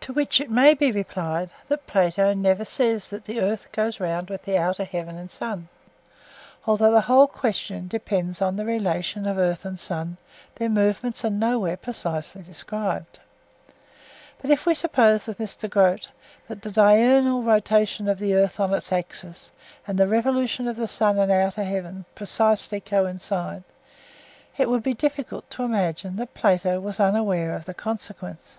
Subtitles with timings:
[0.00, 4.28] To which it may be replied that Plato never says that the earth goes round
[4.28, 5.68] with the outer heaven and sun;
[6.66, 10.16] although the whole question depends on the relation of earth and sun,
[10.56, 13.20] their movements are nowhere precisely described.
[14.40, 15.70] But if we suppose, with Mr.
[15.70, 16.10] Grote,
[16.48, 19.52] that the diurnal rotation of the earth on its axis
[19.86, 23.62] and the revolution of the sun and outer heaven precisely coincide,
[24.58, 28.58] it would be difficult to imagine that Plato was unaware of the consequence.